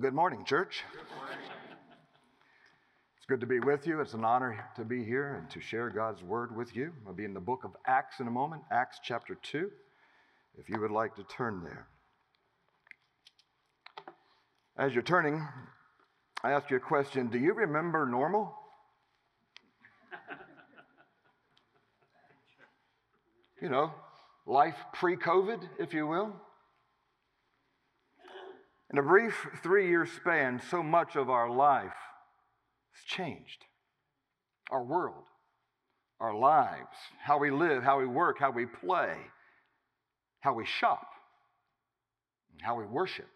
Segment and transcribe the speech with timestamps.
[0.00, 0.82] Good morning, church.
[3.18, 4.00] It's good to be with you.
[4.00, 6.92] It's an honor to be here and to share God's word with you.
[7.06, 9.70] I'll be in the book of Acts in a moment, Acts chapter 2,
[10.56, 11.86] if you would like to turn there.
[14.78, 15.46] As you're turning,
[16.42, 18.54] I ask you a question Do you remember normal?
[23.60, 23.92] You know,
[24.46, 26.32] life pre COVID, if you will.
[28.92, 31.92] In a brief three year span, so much of our life
[32.92, 33.64] has changed.
[34.70, 35.24] Our world,
[36.18, 39.16] our lives, how we live, how we work, how we play,
[40.40, 41.06] how we shop,
[42.62, 43.28] how we worship.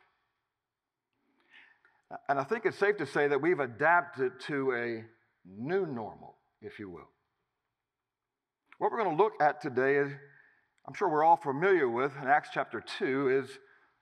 [2.29, 5.05] And I think it's safe to say that we've adapted to a
[5.46, 7.10] new normal, if you will.
[8.79, 10.10] What we're going to look at today is,
[10.87, 13.59] I'm sure we're all familiar with, in Acts chapter 2, is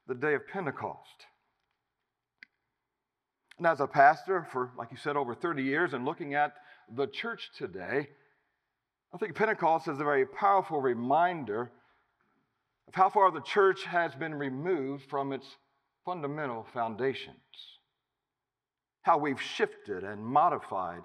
[0.06, 1.26] the day of Pentecost.
[3.62, 6.52] And as a pastor for, like you said, over 30 years and looking at
[6.96, 8.08] the church today,
[9.14, 11.70] I think Pentecost is a very powerful reminder
[12.88, 15.46] of how far the church has been removed from its
[16.04, 17.36] fundamental foundations,
[19.02, 21.02] how we've shifted and modified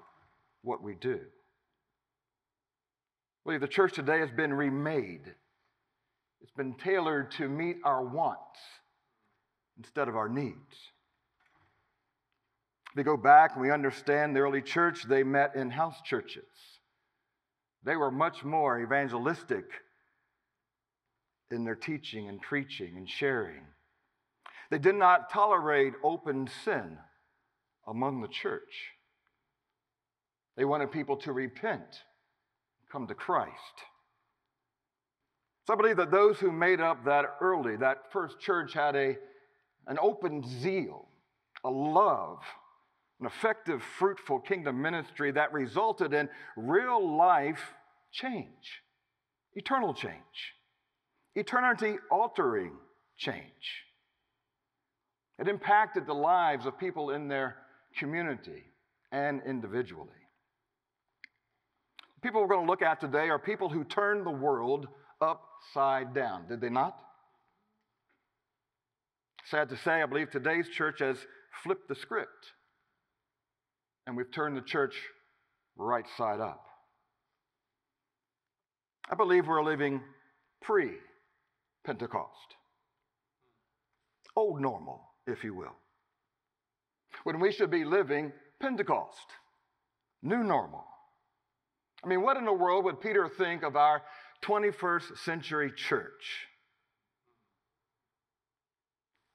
[0.64, 1.20] what we do.
[1.20, 1.30] I
[3.46, 5.32] believe the church today has been remade.
[6.42, 8.60] It's been tailored to meet our wants
[9.78, 10.76] instead of our needs
[12.98, 16.44] we go back and we understand the early church, they met in house churches.
[17.84, 19.66] They were much more evangelistic
[21.52, 23.62] in their teaching and preaching and sharing.
[24.72, 26.98] They did not tolerate open sin
[27.88, 28.92] among the church.
[30.58, 32.02] They wanted people to repent,
[32.92, 33.54] come to Christ.
[35.66, 39.18] So I believe that those who made up that early, that first church, had a,
[39.86, 41.08] an open zeal,
[41.64, 42.40] a love
[43.20, 47.74] an effective, fruitful kingdom ministry that resulted in real life
[48.12, 48.82] change,
[49.54, 50.54] eternal change,
[51.36, 52.74] eternity altering
[53.18, 53.84] change.
[55.40, 57.58] It impacted the lives of people in their
[57.98, 58.64] community
[59.12, 60.10] and individually.
[62.16, 64.88] The People we're going to look at today are people who turned the world
[65.22, 67.00] upside down, did they not?
[69.46, 71.18] Sad to say, I believe today's church has
[71.64, 72.52] flipped the script
[74.08, 74.96] and we've turned the church
[75.76, 76.66] right side up.
[79.12, 80.02] I believe we're living
[80.62, 80.92] pre
[81.86, 82.56] Pentecost,
[84.36, 85.76] old normal, if you will,
[87.24, 89.28] when we should be living Pentecost,
[90.24, 90.86] new normal.
[92.04, 94.02] I mean, what in the world would Peter think of our
[94.44, 96.48] 21st century church?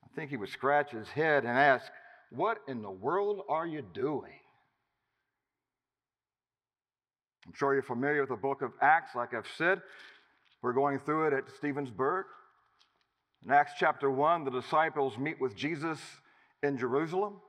[0.05, 1.91] I think he would scratch his head and ask,
[2.31, 4.42] What in the world are you doing?
[7.47, 9.81] I'm sure you're familiar with the book of Acts, like I've said.
[10.63, 12.27] We're going through it at Stevensburg.
[13.45, 15.99] In Acts chapter 1, the disciples meet with Jesus
[16.63, 17.41] in Jerusalem.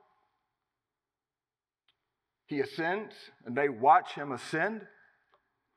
[2.46, 3.14] He ascends,
[3.46, 4.82] and they watch him ascend.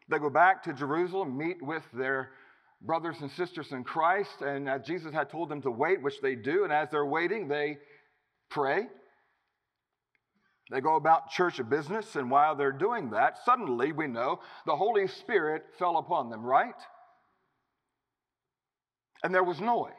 [0.10, 2.32] They go back to Jerusalem, meet with their
[2.82, 6.64] brothers and sisters in Christ, and Jesus had told them to wait, which they do.
[6.64, 7.78] And as they're waiting, they
[8.50, 8.88] pray.
[10.70, 15.08] They go about church business, and while they're doing that, suddenly we know the Holy
[15.08, 16.76] Spirit fell upon them, right?
[19.24, 19.92] And there was noise.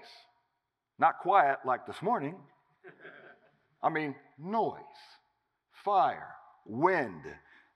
[0.99, 2.37] Not quiet like this morning.
[3.83, 4.83] I mean, noise,
[5.84, 6.34] fire,
[6.67, 7.23] wind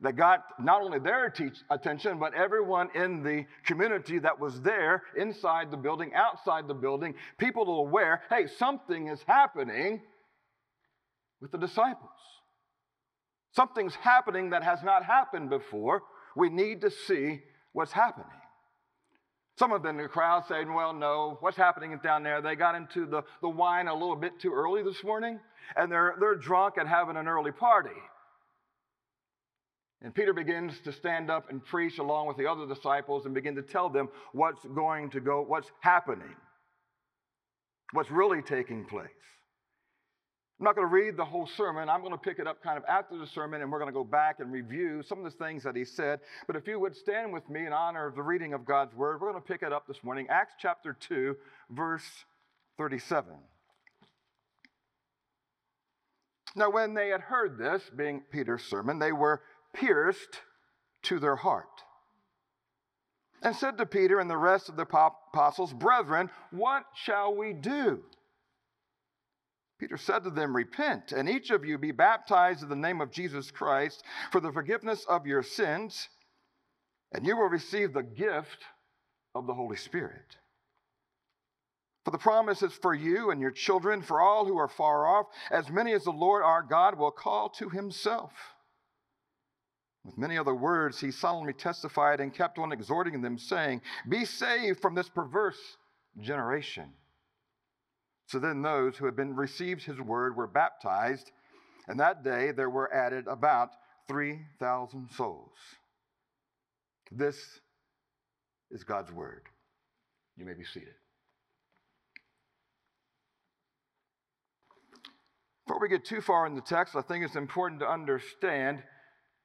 [0.03, 1.33] that got not only their
[1.71, 7.15] attention, but everyone in the community that was there, inside the building, outside the building,
[7.39, 10.03] people aware hey, something is happening
[11.41, 12.11] with the disciples.
[13.55, 16.03] Something's happening that has not happened before.
[16.35, 17.43] We need to see
[17.73, 18.27] what's happening.
[19.59, 22.41] Some of them in the crowd saying, Well, no, what's happening down there?
[22.41, 25.39] They got into the, the wine a little bit too early this morning,
[25.77, 27.91] and they're, they're drunk and having an early party.
[30.01, 33.55] And Peter begins to stand up and preach along with the other disciples and begin
[33.55, 36.35] to tell them what's going to go, what's happening,
[37.93, 39.09] what's really taking place.
[40.59, 41.89] I'm not going to read the whole sermon.
[41.89, 43.95] I'm going to pick it up kind of after the sermon, and we're going to
[43.95, 46.21] go back and review some of the things that he said.
[46.47, 49.21] But if you would stand with me in honor of the reading of God's word,
[49.21, 50.29] we're going to pick it up this morning.
[50.31, 51.37] Acts chapter 2,
[51.71, 52.25] verse
[52.79, 53.35] 37.
[56.55, 59.43] Now, when they had heard this, being Peter's sermon, they were
[59.75, 60.43] pierced
[61.05, 61.83] to their heart
[63.43, 68.03] and said to Peter and the rest of the apostles, Brethren, what shall we do?
[69.83, 73.11] Peter said to them, Repent, and each of you be baptized in the name of
[73.11, 76.09] Jesus Christ for the forgiveness of your sins,
[77.11, 78.59] and you will receive the gift
[79.35, 80.37] of the Holy Spirit.
[82.05, 85.27] For the promise is for you and your children, for all who are far off,
[85.51, 88.31] as many as the Lord our God will call to himself.
[90.05, 94.81] With many other words, he solemnly testified and kept on exhorting them, saying, Be saved
[94.81, 95.59] from this perverse
[96.21, 96.93] generation.
[98.27, 101.31] So then those who had been received his word were baptized,
[101.87, 103.71] and that day there were added about
[104.09, 105.57] 3,000 souls.
[107.11, 107.37] This
[108.71, 109.43] is God's word.
[110.37, 110.95] You may be seated.
[115.67, 118.83] Before we get too far in the text, I think it's important to understand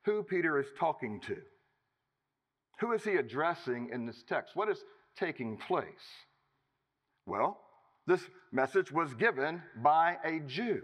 [0.05, 1.37] who Peter is talking to.
[2.79, 4.55] Who is he addressing in this text?
[4.55, 4.83] What is
[5.17, 5.85] taking place?
[7.25, 7.59] Well,
[8.07, 8.21] this
[8.51, 10.81] message was given by a Jew.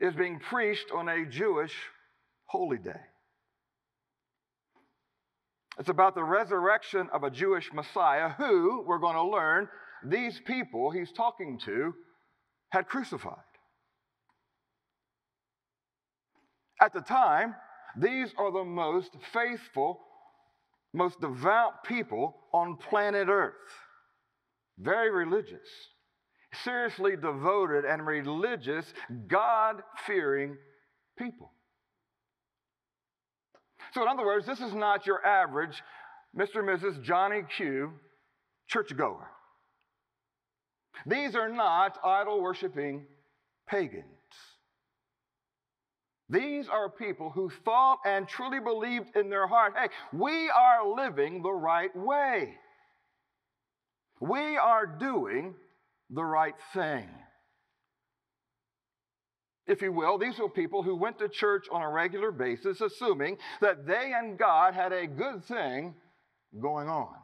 [0.00, 1.74] Is being preached on a Jewish
[2.46, 3.00] holy day.
[5.78, 9.68] It's about the resurrection of a Jewish Messiah who, we're going to learn,
[10.04, 11.94] these people he's talking to
[12.70, 13.36] had crucified.
[16.80, 17.54] At the time,
[17.98, 20.00] these are the most faithful,
[20.92, 23.54] most devout people on planet Earth
[24.78, 25.68] very religious,
[26.64, 28.86] seriously devoted and religious,
[29.26, 30.56] God fearing
[31.18, 31.52] people.
[33.92, 35.82] So, in other words, this is not your average
[36.36, 36.56] Mr.
[36.56, 37.02] and Mrs.
[37.02, 37.92] Johnny Q
[38.68, 39.30] churchgoer.
[41.06, 43.06] These are not idol worshiping
[43.68, 44.04] pagans.
[46.28, 51.42] These are people who thought and truly believed in their heart hey, we are living
[51.42, 52.54] the right way.
[54.20, 55.54] We are doing
[56.10, 57.08] the right thing.
[59.66, 63.38] If you will, these were people who went to church on a regular basis, assuming
[63.60, 65.94] that they and God had a good thing
[66.60, 67.14] going on.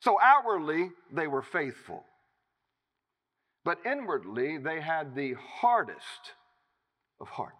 [0.00, 2.04] So outwardly, they were faithful.
[3.64, 6.32] But inwardly, they had the hardest
[7.20, 7.54] of hearts.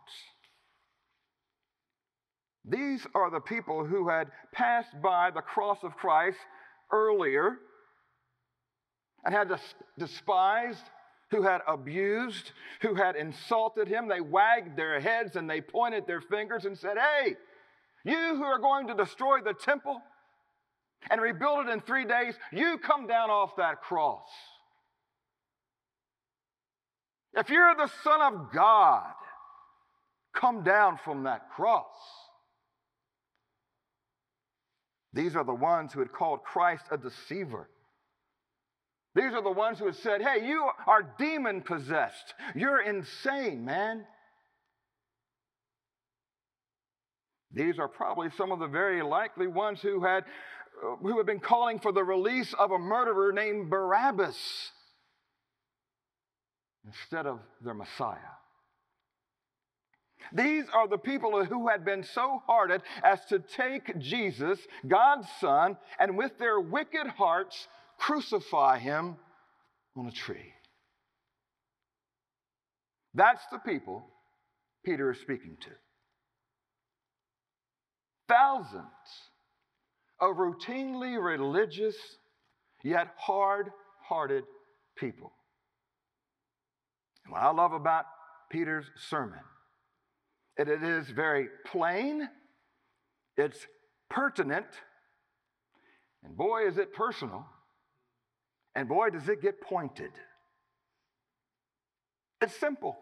[2.65, 6.39] These are the people who had passed by the cross of Christ
[6.93, 7.59] earlier
[9.25, 9.51] and had
[9.99, 10.85] despised,
[11.31, 14.09] who had abused, who had insulted him.
[14.09, 17.37] They wagged their heads and they pointed their fingers and said, Hey,
[18.05, 20.01] you who are going to destroy the temple
[21.11, 24.29] and rebuild it in three days, you come down off that cross.
[27.35, 29.13] If you're the Son of God,
[30.35, 31.87] come down from that cross.
[35.13, 37.69] These are the ones who had called Christ a deceiver.
[39.15, 42.35] These are the ones who had said, Hey, you are demon possessed.
[42.55, 44.05] You're insane, man.
[47.53, 50.25] These are probably some of the very likely ones who had,
[50.85, 54.37] uh, who had been calling for the release of a murderer named Barabbas
[56.87, 58.19] instead of their Messiah.
[60.33, 65.77] These are the people who had been so hearted as to take Jesus, God's Son,
[65.99, 67.69] and with their wicked hearts
[67.99, 69.17] crucify him
[69.97, 70.53] on a tree.
[73.15, 74.07] That's the people
[74.85, 75.71] Peter is speaking to.
[78.29, 78.85] Thousands
[80.21, 81.97] of routinely religious,
[82.85, 83.71] yet hard
[84.03, 84.45] hearted
[84.97, 85.33] people.
[87.25, 88.05] And what I love about
[88.51, 89.41] Peter's sermon
[90.69, 92.29] it is very plain,
[93.37, 93.67] it's
[94.09, 94.67] pertinent,
[96.23, 97.47] and boy, is it personal,
[98.75, 100.11] and boy, does it get pointed.
[102.41, 102.97] It's simple,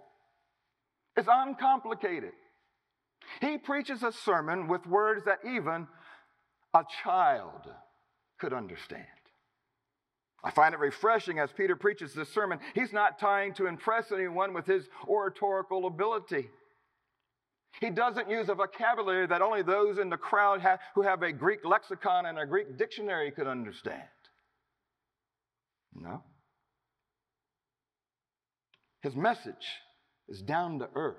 [1.17, 2.33] it's uncomplicated.
[3.41, 5.87] He preaches a sermon with words that even
[6.75, 7.69] a child
[8.39, 9.07] could understand.
[10.43, 12.61] I find it refreshing as Peter preaches this sermon.
[12.75, 16.49] He's not trying to impress anyone with his oratorical ability.
[17.81, 21.33] He doesn't use a vocabulary that only those in the crowd have, who have a
[21.33, 24.03] Greek lexicon and a Greek dictionary could understand.
[25.95, 26.23] No.
[29.03, 29.67] His message
[30.29, 31.17] is down to earth,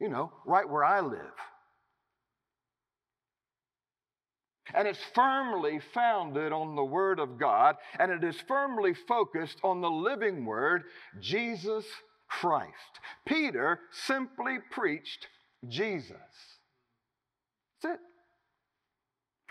[0.00, 1.20] you know, right where I live.
[4.74, 9.80] And it's firmly founded on the Word of God, and it is firmly focused on
[9.80, 10.84] the living Word,
[11.20, 11.84] Jesus
[12.28, 13.00] Christ.
[13.24, 15.28] Peter simply preached
[15.68, 16.16] Jesus.
[17.82, 18.00] That's it.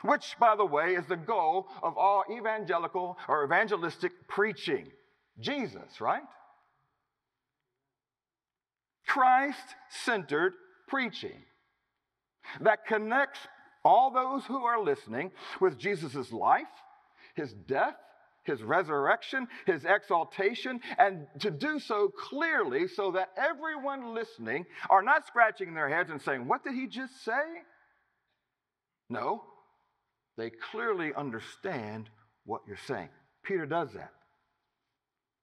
[0.08, 4.88] Which, by the way, is the goal of all evangelical or evangelistic preaching.
[5.40, 6.22] Jesus, right?
[9.08, 10.54] Christ centered
[10.88, 11.44] preaching
[12.62, 13.40] that connects
[13.84, 16.64] all those who are listening with Jesus' life,
[17.36, 17.96] his death,
[18.46, 25.28] his resurrection, his exaltation, and to do so clearly so that everyone listening are not
[25.28, 27.44] scratching their heads and saying, What did he just say?
[29.10, 29.44] No,
[30.38, 32.10] they clearly understand
[32.46, 33.10] what you're saying.
[33.44, 34.12] Peter does that.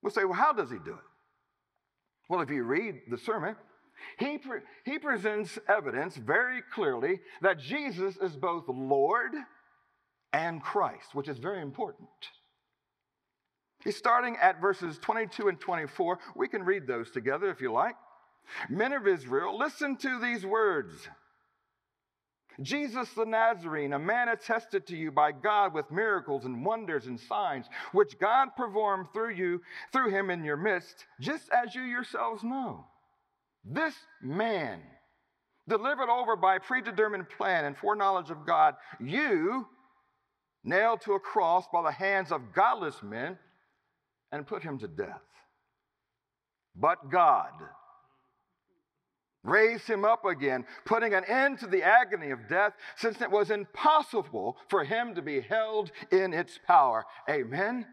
[0.02, 1.08] We'll say, Well, how does he do it?
[2.28, 3.56] Well, if you read the sermon,
[4.18, 9.32] he, pre- he presents evidence very clearly that Jesus is both Lord
[10.32, 12.08] and Christ, which is very important.
[13.84, 16.18] He's starting at verses 22 and 24.
[16.36, 17.96] We can read those together if you like.
[18.68, 21.08] Men of Israel, listen to these words.
[22.60, 27.18] Jesus the Nazarene, a man attested to you by God with miracles and wonders and
[27.18, 29.62] signs, which God performed through you,
[29.92, 32.86] through him in your midst, just as you yourselves know.
[33.64, 34.80] This man,
[35.68, 39.66] delivered over by predetermined plan and foreknowledge of God, you
[40.64, 43.38] nailed to a cross by the hands of godless men
[44.32, 45.20] and put him to death.
[46.74, 47.52] But God
[49.44, 53.50] raised him up again, putting an end to the agony of death, since it was
[53.50, 57.04] impossible for him to be held in its power.
[57.28, 57.86] Amen.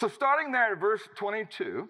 [0.00, 1.88] So, starting there at verse 22,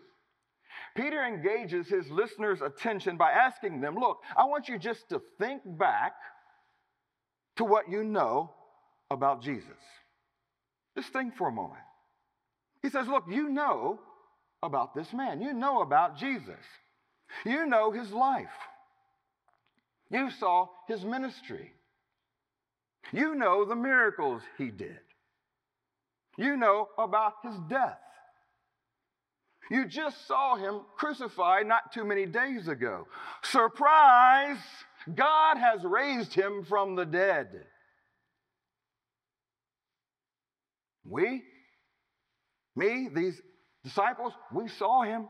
[0.96, 5.62] Peter engages his listeners' attention by asking them, Look, I want you just to think
[5.64, 6.14] back
[7.56, 8.54] to what you know
[9.10, 9.68] about Jesus.
[10.96, 11.82] Just think for a moment.
[12.82, 13.98] He says, Look, you know
[14.62, 16.64] about this man, you know about Jesus,
[17.44, 18.46] you know his life,
[20.10, 21.72] you saw his ministry,
[23.12, 25.00] you know the miracles he did,
[26.36, 27.98] you know about his death.
[29.70, 33.06] You just saw him crucified not too many days ago.
[33.42, 34.56] Surprise!
[35.14, 37.48] God has raised him from the dead.
[41.04, 41.42] We,
[42.78, 43.40] me, these
[43.84, 45.28] disciples, we saw him.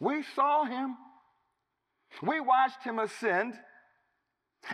[0.00, 0.96] We saw him.
[2.22, 3.54] We watched him ascend.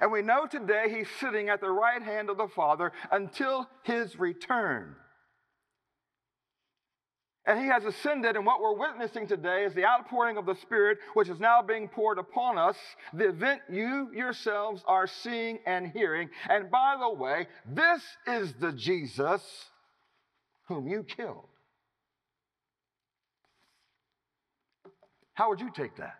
[0.00, 4.18] And we know today he's sitting at the right hand of the Father until his
[4.18, 4.96] return.
[7.46, 10.96] And he has ascended, and what we're witnessing today is the outpouring of the Spirit,
[11.12, 12.76] which is now being poured upon us,
[13.12, 16.30] the event you yourselves are seeing and hearing.
[16.48, 19.42] And by the way, this is the Jesus
[20.66, 21.48] whom you killed.
[25.34, 26.18] How would you take that?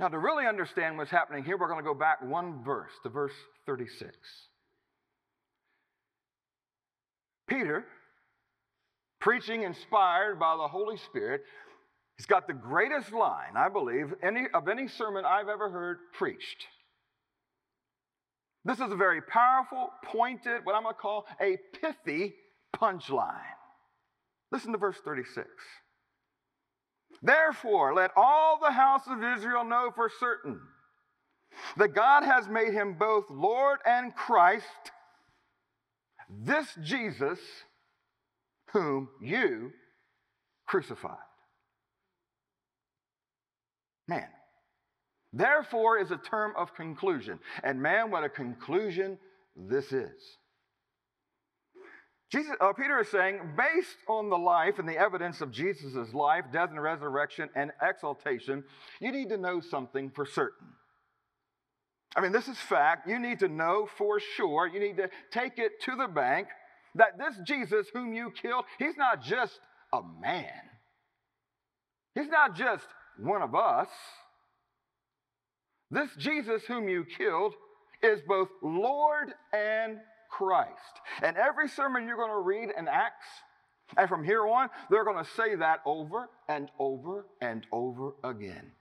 [0.00, 3.10] Now, to really understand what's happening here, we're going to go back one verse to
[3.10, 3.34] verse
[3.66, 4.16] 36.
[7.46, 7.84] Peter,
[9.20, 11.42] preaching inspired by the Holy Spirit,
[12.16, 16.66] he's got the greatest line, I believe, any, of any sermon I've ever heard preached.
[18.64, 22.34] This is a very powerful, pointed, what I'm going to call a pithy
[22.76, 23.40] punchline.
[24.52, 25.46] Listen to verse 36.
[27.22, 30.60] Therefore, let all the house of Israel know for certain
[31.76, 34.64] that God has made him both Lord and Christ
[36.28, 37.38] this Jesus
[38.72, 39.72] whom you
[40.66, 41.16] crucified.
[44.06, 44.28] Man.
[45.32, 47.38] Therefore is a term of conclusion.
[47.62, 49.18] And man, what a conclusion
[49.56, 50.38] this is.
[52.30, 56.44] Jesus, uh, Peter is saying, based on the life and the evidence of Jesus' life,
[56.52, 58.62] death, and resurrection and exaltation,
[59.00, 60.68] you need to know something for certain.
[62.14, 63.08] I mean, this is fact.
[63.08, 64.68] You need to know for sure.
[64.68, 66.48] You need to take it to the bank
[66.94, 69.58] that this Jesus whom you killed, he's not just
[69.92, 70.44] a man.
[72.14, 72.86] He's not just
[73.18, 73.88] one of us.
[75.90, 77.54] This Jesus whom you killed
[78.02, 79.98] is both Lord and
[80.30, 80.70] Christ.
[81.22, 83.26] And every sermon you're going to read in Acts,
[83.96, 88.72] and from here on, they're going to say that over and over and over again.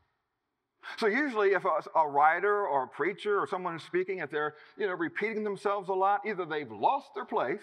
[0.97, 4.55] So usually, if a, a, writer or a preacher or someone is speaking, if they're
[4.77, 7.59] you know repeating themselves a lot, either they've lost their place,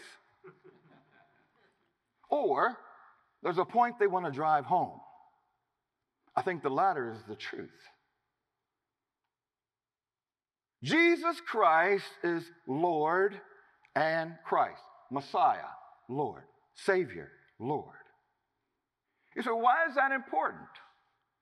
[2.29, 2.76] or
[3.43, 5.00] there's a point they want to drive home.
[6.35, 7.71] I think the latter is the truth.
[10.87, 13.40] Jesus Christ is Lord
[13.95, 15.73] and Christ, Messiah,
[16.09, 17.95] Lord, Savior, Lord.
[19.35, 20.69] You say, why is that important?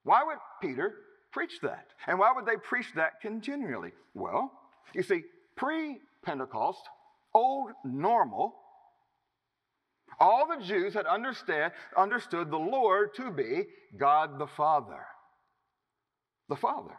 [0.03, 0.95] Why would Peter
[1.35, 1.89] preach that.
[2.07, 3.91] And why would they preach that continually?
[4.15, 4.51] Well,
[4.95, 5.25] you see,
[5.57, 6.81] pre Pentecost,
[7.35, 8.55] old normal,
[10.21, 13.65] all the Jews had understand, understood the Lord to be
[13.99, 15.05] God the Father.
[16.49, 16.95] The Father.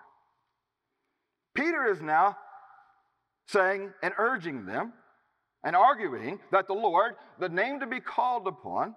[1.55, 2.37] Peter is now
[3.47, 4.93] saying and urging them
[5.63, 8.93] and arguing that the Lord, the name to be called upon,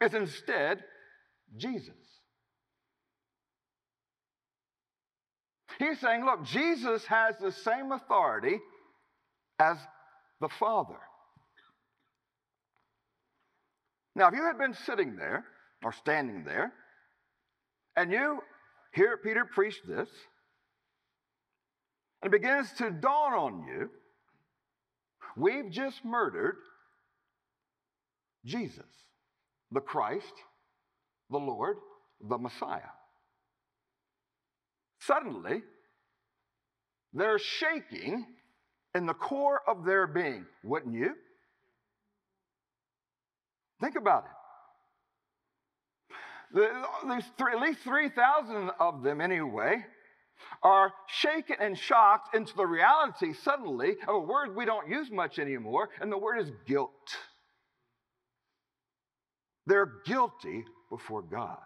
[0.00, 0.82] is instead
[1.56, 1.94] Jesus.
[5.78, 8.58] He's saying, look, Jesus has the same authority
[9.58, 9.76] as
[10.40, 10.98] the Father.
[14.14, 15.44] Now, if you had been sitting there
[15.82, 16.72] or standing there,
[17.96, 18.40] and you
[18.94, 20.08] hear Peter preach this,
[22.22, 23.90] and it begins to dawn on you,
[25.36, 26.56] we've just murdered
[28.44, 28.84] Jesus,
[29.70, 30.32] the Christ,
[31.30, 31.76] the Lord,
[32.28, 32.80] the Messiah.
[35.00, 35.62] Suddenly,
[37.12, 38.26] they're shaking
[38.94, 41.14] in the core of their being, wouldn't you?
[43.80, 44.30] Think about it.
[47.08, 49.84] There's three, at least 3,000 of them, anyway,
[50.62, 55.38] are shaken and shocked into the reality suddenly of a word we don't use much
[55.38, 56.90] anymore, and the word is guilt.
[59.66, 61.58] They're guilty before God.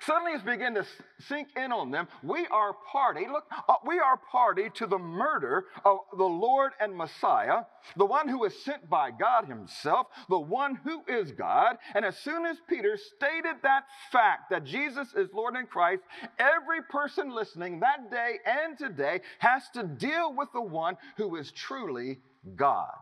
[0.00, 0.88] Suddenly it's beginning to
[1.26, 2.08] sink in on them.
[2.22, 6.96] We are party, look, uh, we are party to the murder of the Lord and
[6.96, 7.62] Messiah,
[7.96, 11.76] the one who is sent by God Himself, the one who is God.
[11.94, 16.02] And as soon as Peter stated that fact that Jesus is Lord and Christ,
[16.38, 21.52] every person listening that day and today has to deal with the one who is
[21.52, 22.18] truly
[22.56, 23.01] God.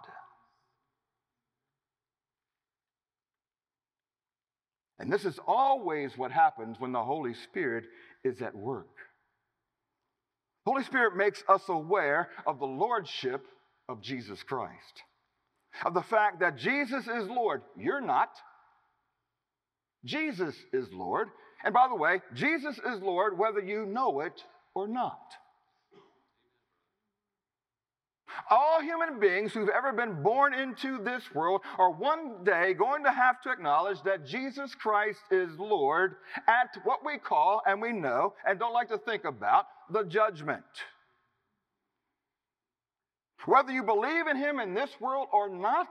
[5.01, 7.85] And this is always what happens when the Holy Spirit
[8.23, 8.87] is at work.
[10.67, 13.47] Holy Spirit makes us aware of the lordship
[13.89, 15.03] of Jesus Christ,
[15.87, 17.63] of the fact that Jesus is Lord.
[17.79, 18.29] You're not.
[20.05, 21.29] Jesus is Lord.
[21.65, 24.45] And by the way, Jesus is Lord whether you know it
[24.75, 25.19] or not.
[28.49, 33.11] All human beings who've ever been born into this world are one day going to
[33.11, 36.17] have to acknowledge that Jesus Christ is Lord
[36.47, 40.65] at what we call, and we know, and don't like to think about, the judgment.
[43.47, 45.89] Whether you believe in Him in this world or not,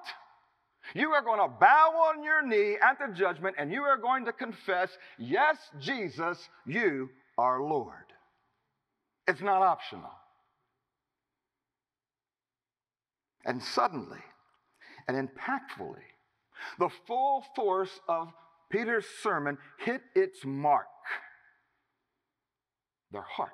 [0.93, 4.25] you are going to bow on your knee at the judgment and you are going
[4.25, 7.93] to confess, Yes, Jesus, you are Lord.
[9.27, 10.11] It's not optional.
[13.49, 14.19] And suddenly
[15.07, 16.03] and impactfully,
[16.77, 18.31] the full force of
[18.71, 20.85] Peter's sermon hit its mark
[23.11, 23.53] their hearts.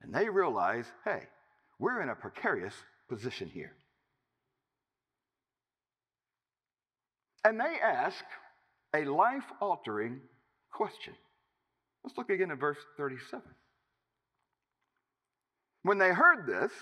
[0.00, 1.24] And they realize hey,
[1.78, 2.72] we're in a precarious
[3.10, 3.74] position here.
[7.44, 8.24] And they ask
[8.96, 10.22] a life altering
[10.72, 11.12] question.
[12.02, 13.42] Let's look again at verse 37.
[15.82, 16.72] When they heard this,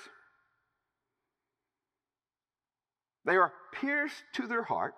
[3.28, 4.94] They are pierced to their heart.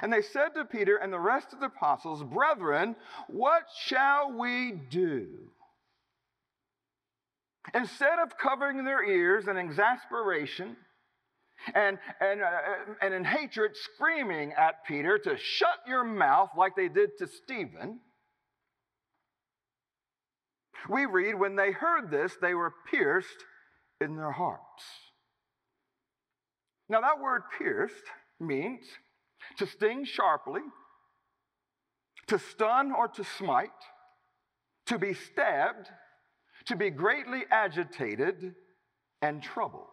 [0.00, 2.96] And they said to Peter and the rest of the apostles, Brethren,
[3.28, 5.28] what shall we do?
[7.74, 10.74] Instead of covering their ears in exasperation
[11.74, 16.88] and, and, uh, and in hatred, screaming at Peter to shut your mouth like they
[16.88, 18.00] did to Stephen,
[20.88, 23.44] we read, when they heard this, they were pierced
[24.00, 24.62] in their hearts.
[26.88, 28.04] Now, that word pierced
[28.40, 28.84] means
[29.58, 30.62] to sting sharply,
[32.28, 33.68] to stun or to smite,
[34.86, 35.88] to be stabbed,
[36.66, 38.54] to be greatly agitated
[39.20, 39.86] and troubled.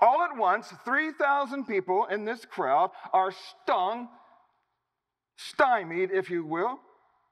[0.00, 4.08] All at once, 3,000 people in this crowd are stung,
[5.36, 6.78] stymied, if you will,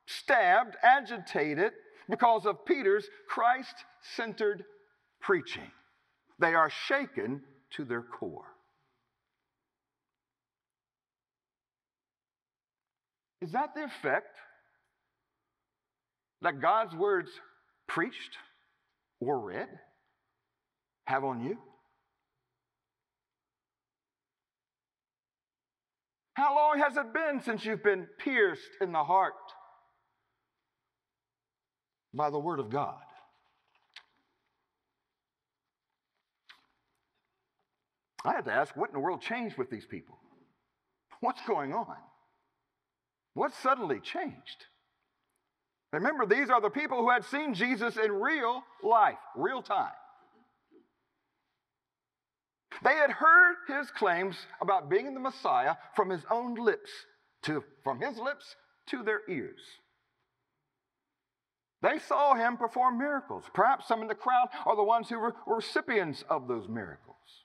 [0.06, 1.72] stabbed, agitated
[2.08, 3.74] because of Peter's Christ
[4.16, 4.64] centered
[5.20, 5.70] preaching.
[6.42, 7.40] They are shaken
[7.76, 8.48] to their core.
[13.40, 14.36] Is that the effect
[16.40, 17.30] that God's words
[17.86, 18.36] preached
[19.20, 19.68] or read
[21.06, 21.58] have on you?
[26.34, 29.34] How long has it been since you've been pierced in the heart
[32.12, 32.98] by the Word of God?
[38.24, 40.18] I had to ask, what in the world changed with these people?
[41.20, 41.96] What's going on?
[43.34, 44.66] What suddenly changed?
[45.92, 49.92] Remember, these are the people who had seen Jesus in real life, real time.
[52.82, 56.90] They had heard his claims about being the Messiah from his own lips
[57.42, 58.56] to from his lips
[58.88, 59.60] to their ears.
[61.82, 63.44] They saw him perform miracles.
[63.52, 67.41] Perhaps some in the crowd are the ones who were recipients of those miracles.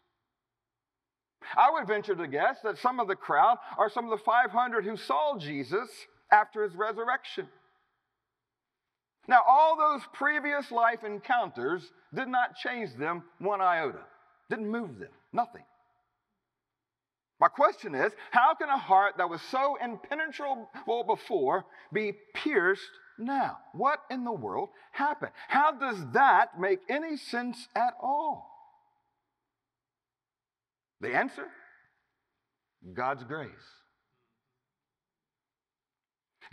[1.56, 4.86] I would venture to guess that some of the crowd are some of the 500
[4.86, 5.90] who saw Jesus
[6.32, 7.48] after his resurrection.
[9.28, 14.00] Now, all those previous life encounters did not change them one iota,
[14.50, 15.64] didn't move them, nothing.
[17.40, 23.58] My question is how can a heart that was so impenetrable before be pierced now?
[23.74, 25.34] What in the world happened?
[25.48, 28.57] How does that make any sense at all?
[31.02, 31.48] The answer
[32.94, 33.50] God's grace.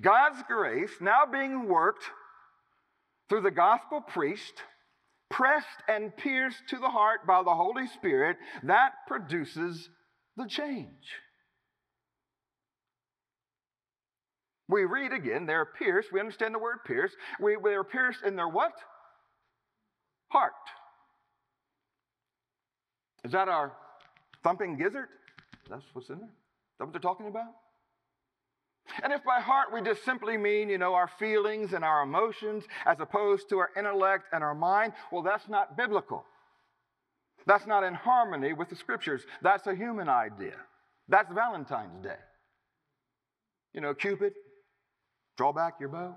[0.00, 2.04] God's grace now being worked
[3.28, 4.62] through the gospel preached,
[5.30, 9.88] pressed and pierced to the heart by the Holy Spirit, that produces
[10.36, 10.88] the change.
[14.68, 16.12] We read again, they're pierced.
[16.12, 17.16] We understand the word pierced.
[17.40, 18.72] We, they're pierced in their what?
[20.28, 20.52] Heart.
[23.24, 23.72] Is that our
[24.44, 25.08] thumping gizzard?
[25.68, 26.28] That's what's in there?
[26.28, 27.48] Is that what they're talking about?
[29.02, 32.64] And if by heart we just simply mean, you know, our feelings and our emotions
[32.84, 36.24] as opposed to our intellect and our mind, well, that's not biblical.
[37.46, 39.22] That's not in harmony with the scriptures.
[39.42, 40.56] That's a human idea.
[41.08, 42.16] That's Valentine's Day.
[43.72, 44.34] You know, Cupid,
[45.36, 46.16] draw back your bow,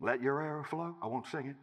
[0.00, 0.96] let your arrow flow.
[1.02, 1.56] I won't sing it.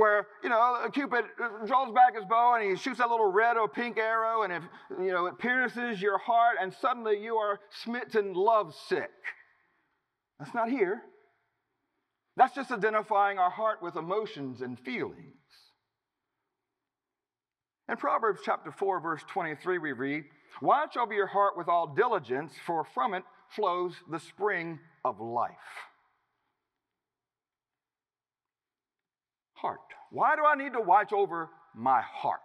[0.00, 1.26] Where you know Cupid
[1.66, 4.62] draws back his bow and he shoots that little red or pink arrow, and if
[4.98, 9.10] you know it pierces your heart, and suddenly you are smitten love sick.
[10.38, 11.02] That's not here.
[12.38, 15.34] That's just identifying our heart with emotions and feelings.
[17.90, 20.24] In Proverbs chapter 4, verse 23, we read,
[20.62, 25.89] Watch over your heart with all diligence, for from it flows the spring of life.
[29.60, 29.80] Heart.
[30.10, 32.40] Why do I need to watch over my heart?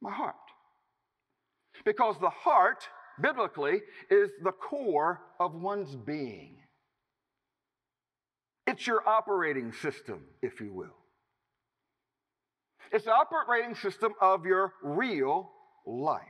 [0.00, 0.34] My heart.
[1.84, 2.84] Because the heart,
[3.20, 6.56] biblically, is the core of one's being.
[8.66, 10.96] It's your operating system, if you will.
[12.92, 15.50] It's the operating system of your real
[15.86, 16.22] life.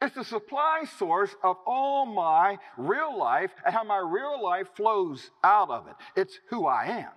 [0.00, 5.30] It's the supply source of all my real life and how my real life flows
[5.42, 5.94] out of it.
[6.14, 7.12] It's who I am.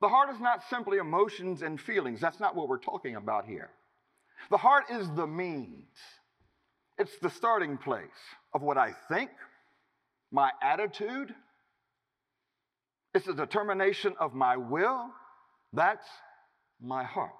[0.00, 2.20] The heart is not simply emotions and feelings.
[2.20, 3.70] That's not what we're talking about here.
[4.50, 5.94] The heart is the means,
[6.98, 8.08] it's the starting place
[8.54, 9.30] of what I think,
[10.32, 11.34] my attitude,
[13.14, 15.10] it's the determination of my will.
[15.72, 16.06] That's
[16.80, 17.32] my heart.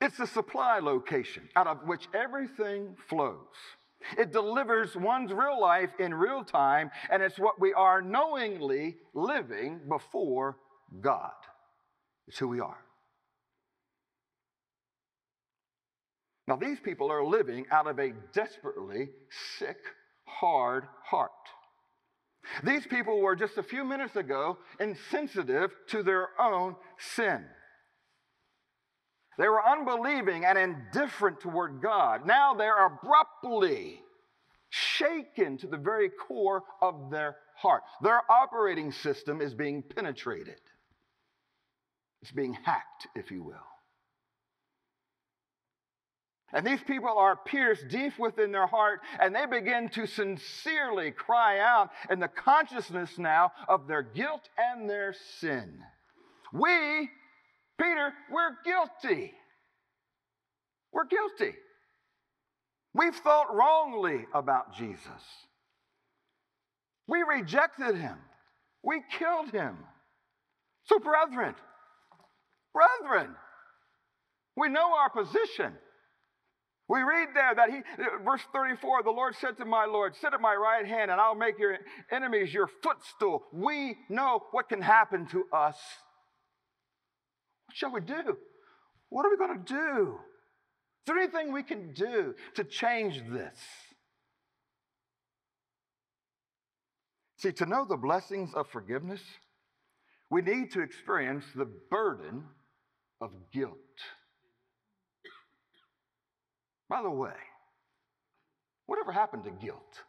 [0.00, 3.36] It's the supply location out of which everything flows.
[4.16, 9.80] It delivers one's real life in real time, and it's what we are knowingly living
[9.88, 10.56] before
[11.00, 11.32] God.
[12.26, 12.78] It's who we are.
[16.46, 19.10] Now, these people are living out of a desperately
[19.58, 19.78] sick,
[20.24, 21.30] hard heart.
[22.64, 27.44] These people were just a few minutes ago insensitive to their own sin.
[29.38, 32.26] They were unbelieving and indifferent toward God.
[32.26, 34.00] Now they're abruptly
[34.70, 37.82] shaken to the very core of their heart.
[38.02, 40.60] Their operating system is being penetrated.
[42.22, 43.54] It's being hacked, if you will.
[46.52, 51.60] And these people are pierced deep within their heart, and they begin to sincerely cry
[51.60, 55.78] out in the consciousness now of their guilt and their sin.
[56.52, 57.08] We,
[57.78, 59.32] Peter, we're guilty.
[60.92, 61.54] We're guilty.
[62.94, 65.06] We've thought wrongly about Jesus.
[67.06, 68.18] We rejected him.
[68.82, 69.76] We killed him.
[70.86, 71.54] So, brethren,
[72.72, 73.34] Brethren,
[74.56, 75.72] we know our position.
[76.88, 77.82] We read there that he,
[78.24, 81.36] verse 34, the Lord said to my Lord, Sit at my right hand, and I'll
[81.36, 81.78] make your
[82.10, 83.44] enemies your footstool.
[83.52, 85.76] We know what can happen to us.
[87.66, 88.36] What shall we do?
[89.08, 90.18] What are we going to do?
[90.18, 93.58] Is there anything we can do to change this?
[97.38, 99.22] See, to know the blessings of forgiveness,
[100.28, 102.44] we need to experience the burden
[103.20, 103.76] of guilt.
[106.88, 107.34] By the way,
[108.86, 110.02] whatever happened to guilt?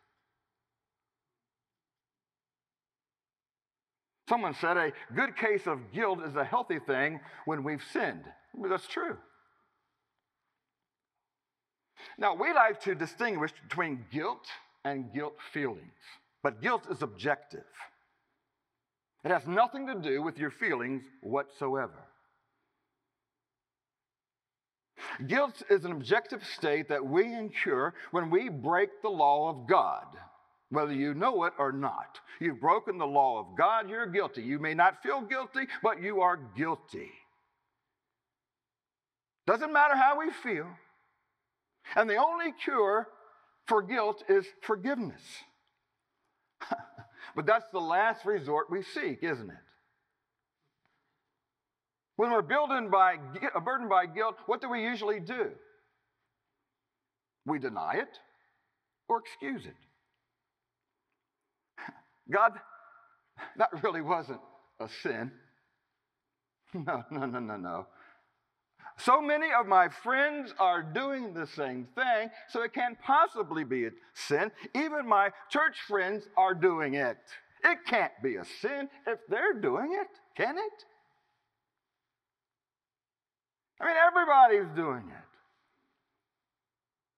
[4.28, 8.24] Someone said a good case of guilt is a healthy thing when we've sinned.
[8.70, 9.18] That's true.
[12.18, 14.48] Now, we like to distinguish between guilt
[14.86, 16.00] and guilt feelings,
[16.44, 17.66] but guilt is objective.
[19.24, 22.08] It has nothing to do with your feelings whatsoever.
[25.28, 30.06] Guilt is an objective state that we incur when we break the law of God,
[30.70, 32.20] whether you know it or not.
[32.40, 34.42] You've broken the law of God, you're guilty.
[34.42, 37.12] You may not feel guilty, but you are guilty.
[39.48, 40.68] Doesn't matter how we feel.
[41.96, 43.08] And the only cure
[43.68, 45.22] for guilt is forgiveness.
[47.36, 49.56] but that's the last resort we seek, isn't it?
[52.22, 53.16] When we're burdened by,
[53.66, 55.50] burdened by guilt, what do we usually do?
[57.48, 58.20] We deny it
[59.10, 59.74] or excuse it.
[62.32, 62.52] God,
[63.58, 64.40] that really wasn't
[64.80, 65.32] a sin.
[66.76, 67.88] No, no, no, no, no.
[68.98, 73.88] So many of my friends are doing the same thing, so it can't possibly be
[73.88, 74.52] a sin.
[74.76, 77.18] Even my church friends are doing it.
[77.64, 80.86] It can't be a sin if they're doing it, can it?
[83.82, 85.24] I mean, everybody's doing it.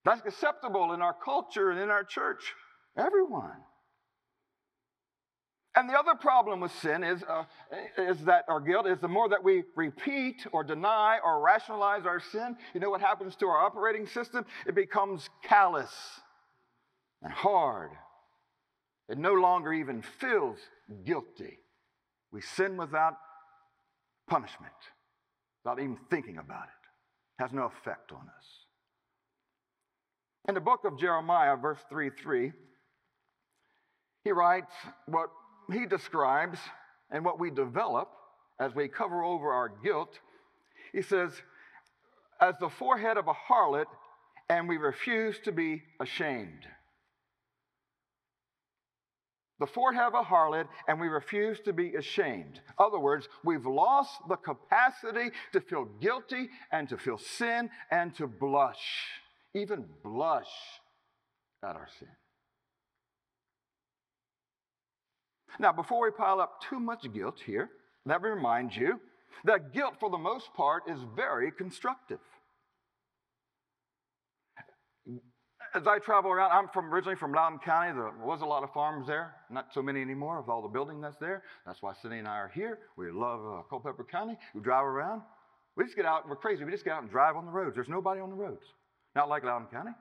[0.06, 2.54] That's acceptable in our culture and in our church.
[2.98, 3.52] Everyone.
[5.76, 7.46] And the other problem with sin is, uh,
[7.98, 12.20] is that our guilt is the more that we repeat or deny or rationalize our
[12.20, 14.46] sin, you know what happens to our operating system?
[14.68, 15.92] It becomes callous
[17.24, 17.90] and hard.
[19.10, 20.60] It no longer even feels
[21.04, 21.58] guilty.
[22.32, 23.16] We sin without
[24.30, 24.74] punishment
[25.64, 27.42] without even thinking about it.
[27.42, 28.46] Has no effect on us.
[30.48, 32.52] In the book of Jeremiah, verse 3 3,
[34.24, 34.74] he writes
[35.08, 35.30] what
[35.72, 36.60] he describes
[37.12, 38.10] and what we develop
[38.60, 40.20] as we cover over our guilt.
[40.92, 41.32] He says,
[42.40, 43.86] as the forehead of a harlot,
[44.50, 46.68] and we refuse to be ashamed
[49.60, 52.60] the four have a harlot, and we refuse to be ashamed.
[52.80, 58.28] Other words, we've lost the capacity to feel guilty and to feel sin and to
[58.28, 58.84] blush,
[59.54, 60.50] even blush
[61.64, 62.10] at our sin.
[65.60, 67.70] Now, before we pile up too much guilt here,
[68.06, 69.00] let me remind you
[69.46, 72.20] that guilt, for the most part, is very constructive.
[75.76, 77.94] As I travel around, I'm from originally from Loudoun County.
[77.94, 81.02] There was a lot of farms there, not so many anymore with all the building
[81.02, 81.44] that's there.
[81.66, 82.80] That's why Cindy and I are here.
[82.96, 84.38] We love uh, Culpeper County.
[84.54, 85.24] We drive around.
[85.76, 86.30] We just get out.
[86.30, 86.64] We're crazy.
[86.64, 87.76] We just get out and drive on the roads.
[87.76, 88.64] There's nobody on the roads.
[89.16, 89.92] Not like Loudoun County.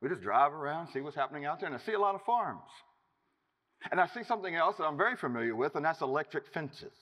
[0.00, 2.22] We just drive around, see what's happening out there, and I see a lot of
[2.22, 2.70] farms.
[3.90, 6.92] And I see something else that I'm very familiar with, and that's electric fences.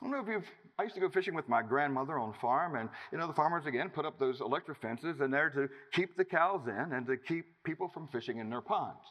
[0.00, 0.48] I don't know if you've
[0.80, 3.66] I used to go fishing with my grandmother on farm, and you know the farmers
[3.66, 7.18] again put up those electric fences, and they're to keep the cows in and to
[7.18, 9.04] keep people from fishing in their ponds.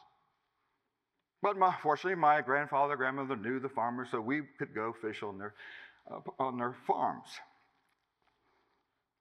[1.42, 5.38] But my, fortunately, my grandfather, grandmother knew the farmers, so we could go fish on
[5.38, 5.54] their
[6.10, 7.28] uh, on their farms.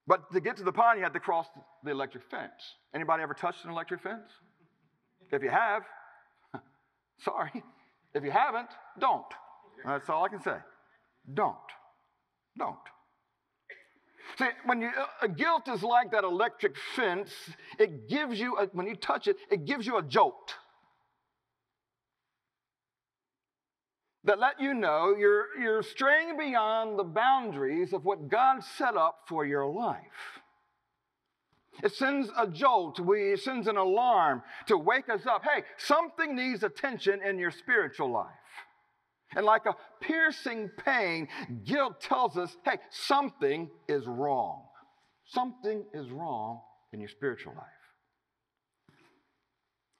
[0.07, 1.45] But to get to the pond, you had to cross
[1.83, 2.77] the electric fence.
[2.95, 4.27] Anybody ever touched an electric fence?
[5.31, 5.83] If you have,
[7.19, 7.63] sorry.
[8.15, 9.31] If you haven't, don't.
[9.85, 10.57] That's all I can say.
[11.31, 11.55] Don't.
[12.59, 12.75] Don't.
[14.37, 14.91] See, when you,
[15.21, 17.31] uh, guilt is like that electric fence,
[17.79, 20.53] it gives you, a, when you touch it, it gives you a jolt.
[24.25, 29.21] That let you know you're, you're straying beyond the boundaries of what God set up
[29.27, 30.41] for your life.
[31.81, 35.43] It sends a jolt, we, it sends an alarm to wake us up.
[35.43, 38.38] Hey, something needs attention in your spiritual life.
[39.35, 41.27] And like a piercing pain,
[41.63, 44.63] guilt tells us hey, something is wrong.
[45.25, 46.61] Something is wrong
[46.91, 47.65] in your spiritual life.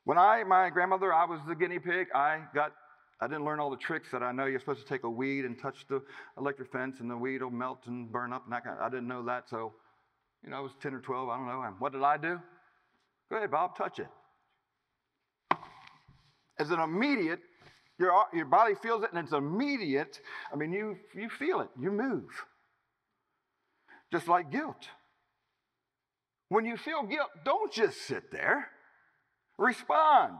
[0.05, 2.73] When I, my grandmother, I was the guinea pig, I got,
[3.21, 4.47] I didn't learn all the tricks that I know.
[4.47, 6.01] You're supposed to take a weed and touch the
[6.37, 8.45] electric fence and the weed will melt and burn up.
[8.45, 9.47] And of, I didn't know that.
[9.49, 9.73] So,
[10.43, 11.61] you know, I was 10 or 12, I don't know.
[11.61, 12.39] And what did I do?
[13.29, 14.07] Go ahead, Bob, touch it.
[16.57, 17.41] As an immediate
[17.99, 20.19] your, your body feels it and it's immediate.
[20.51, 22.29] I mean, you, you feel it, you move.
[24.11, 24.87] Just like guilt.
[26.47, 28.67] When you feel guilt, don't just sit there.
[29.57, 30.37] Respond.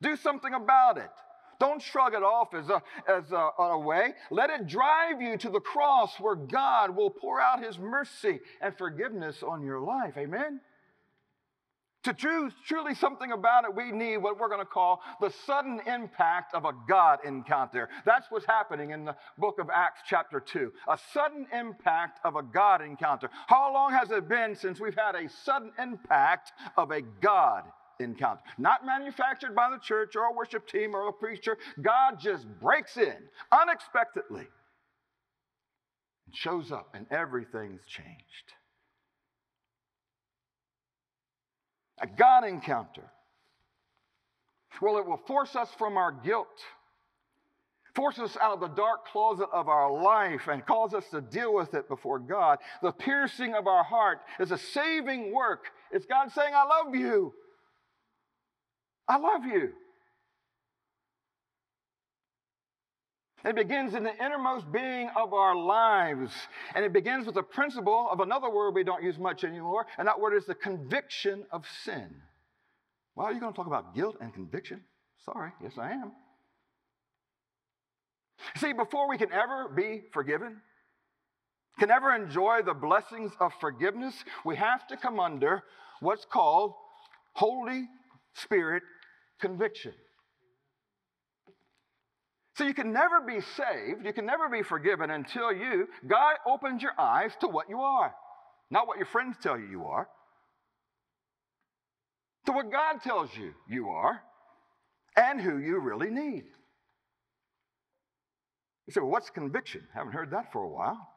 [0.00, 1.10] Do something about it.
[1.58, 4.12] Don't shrug it off as a, as a, a way.
[4.30, 8.76] Let it drive you to the cross where God will pour out his mercy and
[8.76, 10.16] forgiveness on your life.
[10.16, 10.60] Amen?
[12.06, 15.80] To choose truly something about it, we need what we're going to call the sudden
[15.88, 17.88] impact of a God encounter.
[18.04, 20.72] That's what's happening in the book of Acts, chapter 2.
[20.86, 23.28] A sudden impact of a God encounter.
[23.48, 27.64] How long has it been since we've had a sudden impact of a God
[27.98, 28.42] encounter?
[28.56, 31.58] Not manufactured by the church or a worship team or a preacher.
[31.82, 33.16] God just breaks in
[33.50, 34.46] unexpectedly
[36.26, 38.52] and shows up, and everything's changed.
[42.00, 43.10] A God encounter.
[44.80, 46.48] Well, it will force us from our guilt,
[47.94, 51.54] force us out of the dark closet of our life, and cause us to deal
[51.54, 52.58] with it before God.
[52.82, 55.64] The piercing of our heart is a saving work.
[55.90, 57.32] It's God saying, I love you.
[59.08, 59.72] I love you.
[63.46, 66.32] It begins in the innermost being of our lives.
[66.74, 70.08] And it begins with the principle of another word we don't use much anymore, and
[70.08, 72.10] that word is the conviction of sin.
[73.14, 74.82] Well, are you going to talk about guilt and conviction?
[75.24, 76.12] Sorry, yes, I am.
[78.56, 80.60] See, before we can ever be forgiven,
[81.78, 85.62] can ever enjoy the blessings of forgiveness, we have to come under
[86.00, 86.74] what's called
[87.34, 87.86] Holy
[88.34, 88.82] Spirit
[89.40, 89.92] conviction.
[92.56, 96.82] So you can never be saved, you can never be forgiven until you, God opens
[96.82, 98.14] your eyes to what you are.
[98.70, 100.08] Not what your friends tell you you are,
[102.46, 104.22] to what God tells you you are,
[105.16, 106.44] and who you really need.
[108.86, 109.82] You say, well, what's conviction?
[109.94, 111.08] Haven't heard that for a while.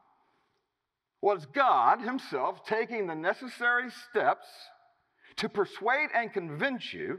[1.22, 4.46] Well, it's God Himself taking the necessary steps
[5.36, 7.18] to persuade and convince you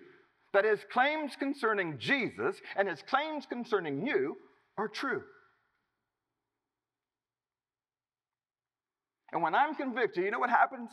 [0.54, 4.38] that his claims concerning Jesus and his claims concerning you
[4.78, 5.24] are true.
[9.32, 10.90] And when I'm convicted, you know what happens?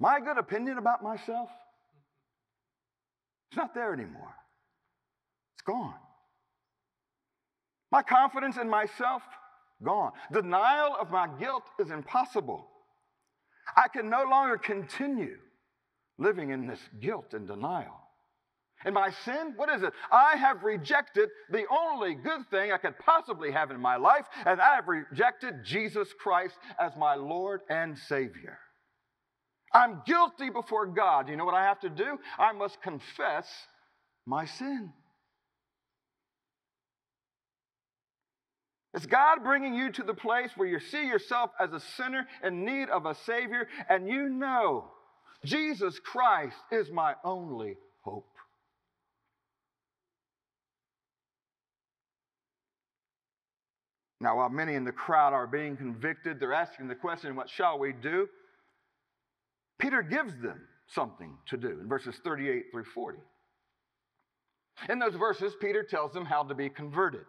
[0.00, 1.50] My good opinion about myself,
[3.50, 4.34] it's not there anymore.
[5.54, 5.94] It's gone.
[7.90, 9.22] My confidence in myself,
[9.82, 10.12] gone.
[10.32, 12.66] Denial of my guilt is impossible.
[13.76, 15.36] I can no longer continue
[16.18, 18.07] living in this guilt and denial.
[18.84, 19.92] And my sin, what is it?
[20.10, 24.60] I have rejected the only good thing I could possibly have in my life, and
[24.60, 28.58] I have rejected Jesus Christ as my Lord and Savior.
[29.72, 31.28] I'm guilty before God.
[31.28, 32.18] You know what I have to do?
[32.38, 33.48] I must confess
[34.24, 34.92] my sin.
[38.94, 42.64] It's God bringing you to the place where you see yourself as a sinner in
[42.64, 44.90] need of a Savior, and you know
[45.44, 47.76] Jesus Christ is my only
[54.20, 57.78] Now, while many in the crowd are being convicted, they're asking the question, What shall
[57.78, 58.28] we do?
[59.78, 63.18] Peter gives them something to do in verses 38 through 40.
[64.88, 67.24] In those verses, Peter tells them how to be converted.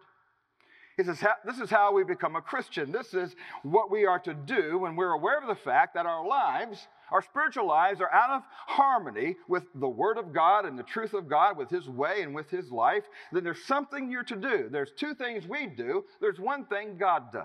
[0.96, 2.90] He says, This is how we become a Christian.
[2.90, 6.26] This is what we are to do when we're aware of the fact that our
[6.26, 10.82] lives, our spiritual lives, are out of harmony with the Word of God and the
[10.82, 13.04] truth of God, with His way and with His life.
[13.32, 14.68] Then there's something you're to do.
[14.70, 17.44] There's two things we do, there's one thing God does.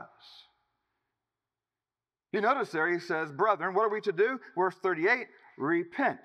[2.32, 4.40] You notice there, he says, Brethren, what are we to do?
[4.58, 6.20] Verse 38 repent.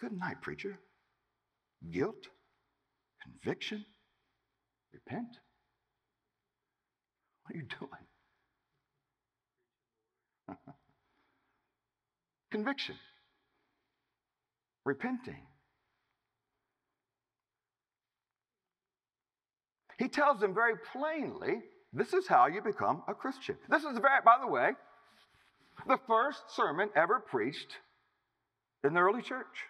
[0.00, 0.78] Good night, preacher.
[1.90, 2.28] Guilt,
[3.22, 3.86] conviction,
[4.92, 5.28] repent.
[7.42, 8.06] What are you doing?
[12.54, 12.94] Conviction,
[14.84, 15.42] repenting.
[19.98, 21.62] He tells them very plainly
[21.92, 23.56] this is how you become a Christian.
[23.68, 24.70] This is, very, by the way,
[25.88, 27.72] the first sermon ever preached
[28.84, 29.64] in the early church.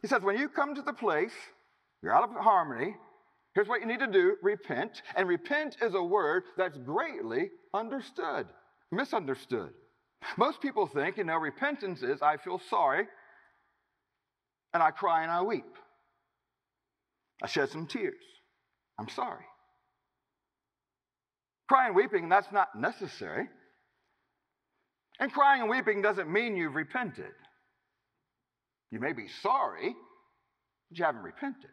[0.00, 1.34] He says, when you come to the place,
[2.02, 2.94] you're out of harmony,
[3.58, 5.02] Here's what you need to do repent.
[5.16, 8.46] And repent is a word that's greatly understood,
[8.90, 9.70] misunderstood.
[10.36, 13.06] Most people think, you know, repentance is I feel sorry
[14.74, 15.64] and I cry and I weep.
[17.42, 18.14] I shed some tears.
[18.98, 19.44] I'm sorry.
[21.68, 23.46] Crying and weeping, that's not necessary.
[25.20, 27.32] And crying and weeping doesn't mean you've repented.
[28.90, 29.94] You may be sorry,
[30.88, 31.70] but you haven't repented.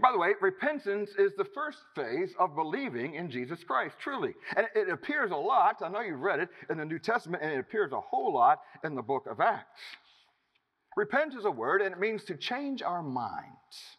[0.00, 4.34] By the way, repentance is the first phase of believing in Jesus Christ, truly.
[4.56, 7.52] And it appears a lot, I know you've read it in the New Testament, and
[7.52, 9.80] it appears a whole lot in the book of Acts.
[10.96, 13.96] Repent is a word, and it means to change our minds,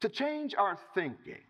[0.00, 1.42] to change our thinking.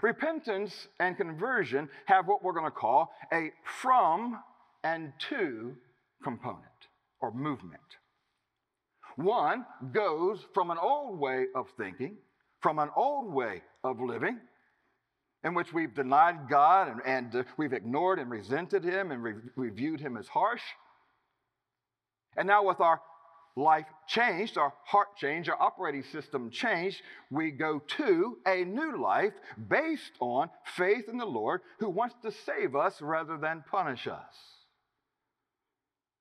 [0.00, 4.38] Repentance and conversion have what we're going to call a from
[4.84, 5.76] and to
[6.22, 6.62] component
[7.20, 7.80] or movement.
[9.16, 12.16] One goes from an old way of thinking,
[12.60, 14.38] from an old way of living,
[15.44, 19.34] in which we've denied God and, and uh, we've ignored and resented Him and re-
[19.56, 20.62] we viewed Him as harsh.
[22.36, 23.00] And now, with our
[23.56, 29.34] life changed, our heart changed, our operating system changed, we go to a new life
[29.68, 34.61] based on faith in the Lord who wants to save us rather than punish us.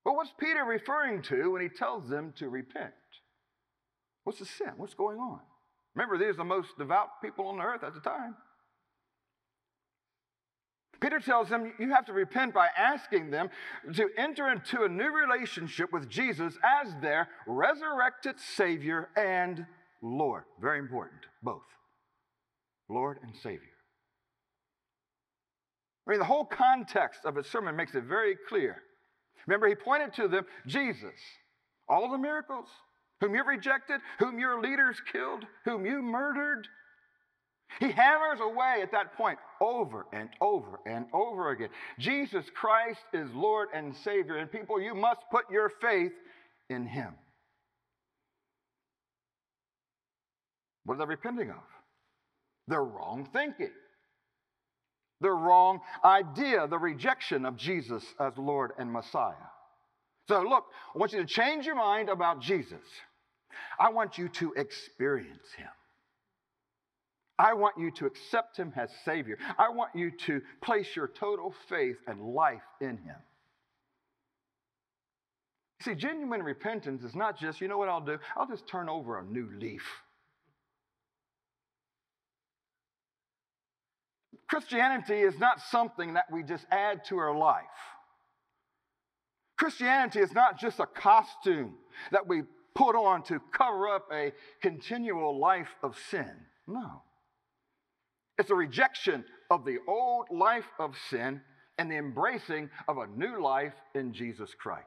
[0.04, 2.94] But what's Peter referring to when he tells them to repent?
[4.24, 4.74] What's the sin?
[4.78, 5.40] What's going on?
[5.96, 8.36] Remember, these are the most devout people on earth at the time.
[11.02, 13.50] Peter tells them you have to repent by asking them
[13.96, 19.66] to enter into a new relationship with Jesus as their resurrected Savior and
[20.04, 20.44] Lord.
[20.62, 21.64] Very important, both.
[22.88, 23.60] Lord and Savior.
[26.06, 28.84] I mean, the whole context of his sermon makes it very clear.
[29.48, 31.20] Remember, he pointed to them Jesus,
[31.88, 32.68] all the miracles,
[33.20, 36.68] whom you rejected, whom your leaders killed, whom you murdered.
[37.80, 41.70] He hammers away at that point over and over and over again.
[42.00, 46.12] Jesus Christ is Lord and Savior, and people, you must put your faith
[46.70, 47.14] in Him.
[50.84, 51.64] What are they repenting of?
[52.68, 53.72] Their wrong thinking,
[55.22, 59.34] their wrong idea, the rejection of Jesus as Lord and Messiah.
[60.28, 62.82] So, look, I want you to change your mind about Jesus.
[63.80, 65.68] I want you to experience Him.
[67.42, 69.38] I want you to accept him as Savior.
[69.58, 73.16] I want you to place your total faith and life in him.
[75.82, 78.20] See, genuine repentance is not just, you know what I'll do?
[78.38, 79.82] I'll just turn over a new leaf.
[84.52, 87.64] Christianity is not something that we just add to our life.
[89.58, 91.76] Christianity is not just a costume
[92.12, 92.42] that we
[92.76, 96.30] put on to cover up a continual life of sin.
[96.68, 97.02] No.
[98.38, 101.40] It's a rejection of the old life of sin
[101.78, 104.86] and the embracing of a new life in Jesus Christ.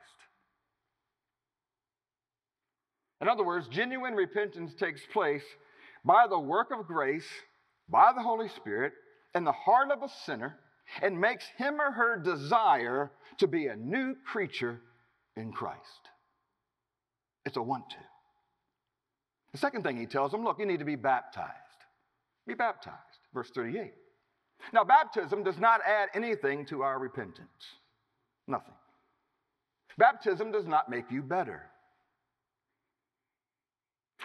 [3.23, 5.45] In other words, genuine repentance takes place
[6.05, 7.25] by the work of grace,
[7.89, 8.93] by the Holy Spirit,
[9.35, 10.57] in the heart of a sinner,
[11.03, 14.81] and makes him or her desire to be a new creature
[15.37, 15.81] in Christ.
[17.45, 17.97] It's a want to.
[19.53, 21.51] The second thing he tells them look, you need to be baptized.
[22.47, 22.99] Be baptized.
[23.33, 23.93] Verse 38.
[24.73, 27.49] Now, baptism does not add anything to our repentance.
[28.47, 28.75] Nothing.
[29.99, 31.63] Baptism does not make you better.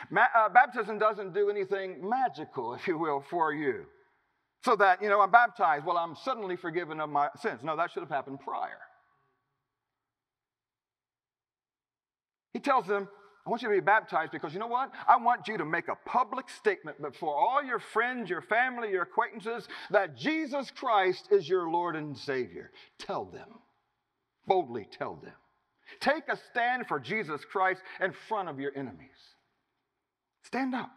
[0.10, 3.86] Ma- uh, baptism doesn't do anything magical, if you will, for you.
[4.64, 7.62] So that, you know, I'm baptized, well, I'm suddenly forgiven of my sins.
[7.64, 8.80] No, that should have happened prior.
[12.54, 13.08] He tells them,
[13.46, 14.92] I want you to be baptized because you know what?
[15.08, 19.04] I want you to make a public statement before all your friends, your family, your
[19.04, 22.72] acquaintances that Jesus Christ is your Lord and Savior.
[23.00, 23.48] Tell them.
[24.46, 25.34] Boldly tell them.
[26.00, 29.10] Take a stand for Jesus Christ in front of your enemies.
[30.44, 30.92] Stand up.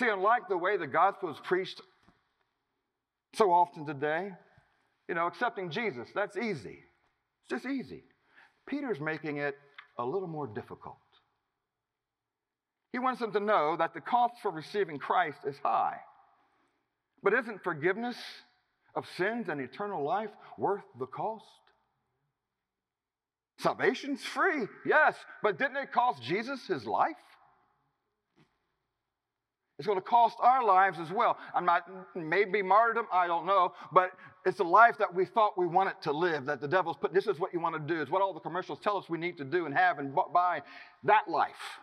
[0.00, 1.82] See, unlike the way the gospel is preached
[3.34, 4.30] so often today,
[5.06, 6.78] you know, accepting Jesus, that's easy.
[7.42, 8.04] It's just easy.
[8.66, 9.56] Peter's making it
[9.98, 10.96] a little more difficult.
[12.92, 15.98] He wants them to know that the cost for receiving Christ is high.
[17.22, 18.16] But isn't forgiveness
[18.94, 21.44] of sins and eternal life worth the cost?
[23.58, 27.16] Salvation's free, yes, but didn't it cost Jesus his life?
[29.80, 31.38] It's going to cost our lives as well.
[31.54, 34.10] I'm not, maybe martyrdom, I don't know, but
[34.44, 37.26] it's a life that we thought we wanted to live, that the devil's put, this
[37.26, 38.02] is what you want to do.
[38.02, 40.60] It's what all the commercials tell us we need to do and have and buy
[41.04, 41.80] that life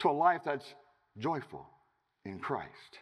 [0.00, 0.74] to a life that's
[1.16, 1.66] joyful
[2.26, 2.98] in Christ.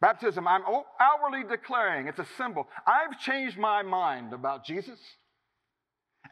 [0.00, 0.62] Baptism, I'm
[0.98, 2.68] outwardly declaring, it's a symbol.
[2.86, 4.98] I've changed my mind about Jesus.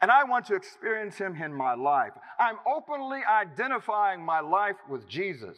[0.01, 2.11] And I want to experience him in my life.
[2.39, 5.57] I'm openly identifying my life with Jesus.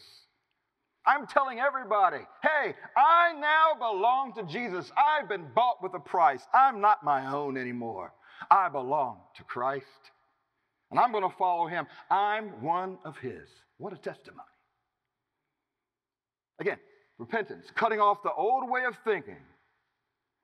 [1.05, 4.91] I'm telling everybody, hey, I now belong to Jesus.
[4.97, 6.45] I've been bought with a price.
[6.53, 8.13] I'm not my own anymore.
[8.51, 9.85] I belong to Christ.
[10.91, 11.87] And I'm going to follow him.
[12.11, 13.47] I'm one of his.
[13.77, 14.43] What a testimony.
[16.59, 16.77] Again,
[17.17, 19.37] repentance, cutting off the old way of thinking,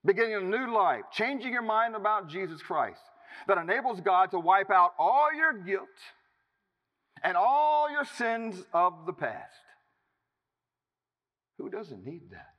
[0.05, 2.99] beginning a new life, changing your mind about Jesus Christ
[3.47, 5.87] that enables God to wipe out all your guilt
[7.23, 9.51] and all your sins of the past.
[11.57, 12.53] Who doesn't need that?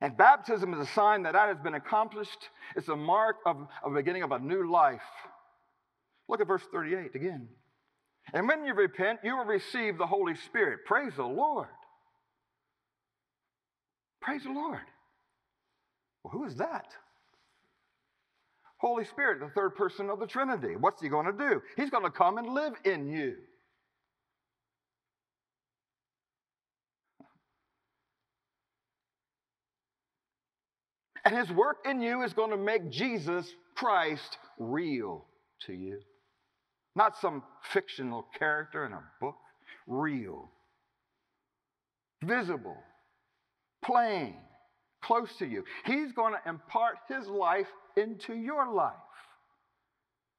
[0.00, 2.50] And baptism is a sign that that has been accomplished.
[2.76, 5.00] It's a mark of, the beginning of a new life.
[6.28, 7.48] Look at verse 38 again.
[8.32, 10.80] And when you repent, you will receive the Holy Spirit.
[10.84, 11.68] Praise the Lord.
[14.20, 14.80] Praise the Lord.
[16.22, 16.92] Well, who is that?
[18.78, 20.76] Holy Spirit, the third person of the Trinity.
[20.76, 21.60] What's he going to do?
[21.76, 23.34] He's going to come and live in you.
[31.24, 35.26] And his work in you is going to make Jesus Christ real
[35.66, 35.98] to you.
[36.94, 39.36] Not some fictional character in a book,
[39.86, 40.50] real,
[42.24, 42.78] visible,
[43.84, 44.36] plain,
[45.02, 45.64] close to you.
[45.84, 47.68] He's going to impart his life
[47.98, 48.94] into your life.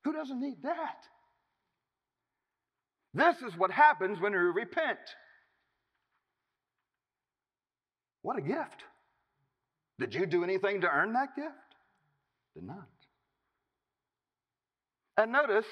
[0.03, 1.03] Who doesn't need that?
[3.13, 4.99] This is what happens when we repent.
[8.21, 8.83] What a gift.
[9.99, 11.55] Did you do anything to earn that gift?
[12.55, 12.87] Did not.
[15.17, 15.65] And notice,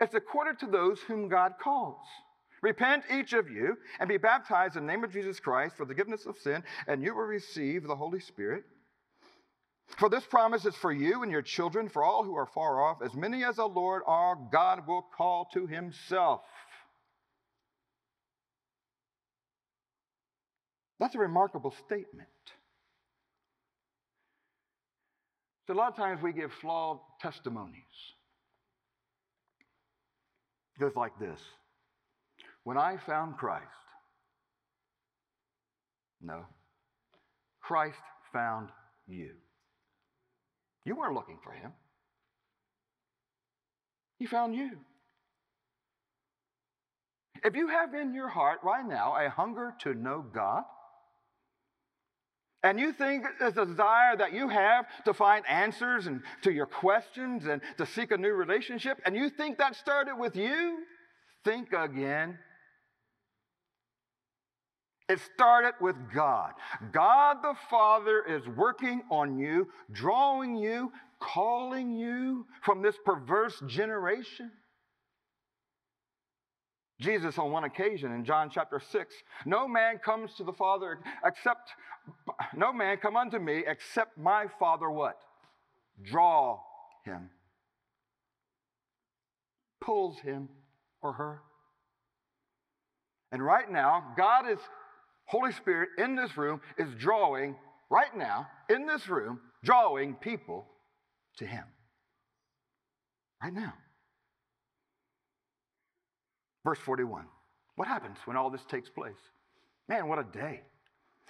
[0.00, 2.06] it's according to those whom God calls.
[2.62, 5.92] Repent, each of you, and be baptized in the name of Jesus Christ for the
[5.92, 8.64] forgiveness of sin, and you will receive the Holy Spirit.
[9.98, 12.98] For this promise is for you and your children, for all who are far off,
[13.02, 16.42] as many as the Lord our God will call to himself.
[20.98, 22.28] That's a remarkable statement.
[25.66, 27.82] So, a lot of times we give flawed testimonies.
[30.76, 31.40] It goes like this
[32.64, 33.64] When I found Christ,
[36.20, 36.44] no,
[37.60, 37.96] Christ
[38.32, 38.68] found
[39.06, 39.30] you.
[40.84, 41.72] You weren't looking for him,
[44.18, 44.70] he found you.
[47.42, 50.64] If you have in your heart right now a hunger to know God,
[52.62, 56.64] and you think it's a desire that you have to find answers and to your
[56.64, 60.78] questions and to seek a new relationship, and you think that started with you,
[61.44, 62.38] think again.
[65.08, 66.52] It started with God.
[66.92, 74.50] God the Father is working on you, drawing you, calling you from this perverse generation.
[77.00, 81.70] Jesus, on one occasion in John chapter 6, no man comes to the Father except,
[82.54, 85.18] no man come unto me except my Father what?
[86.02, 86.60] Draw
[87.04, 87.30] him,
[89.80, 90.48] pulls him
[91.02, 91.42] or her.
[93.32, 94.60] And right now, God is,
[95.26, 97.56] Holy Spirit in this room is drawing,
[97.90, 100.66] right now, in this room, drawing people
[101.38, 101.64] to Him.
[103.42, 103.74] Right now.
[106.64, 107.26] Verse 41.
[107.76, 109.18] What happens when all this takes place?
[109.88, 110.62] Man, what a day.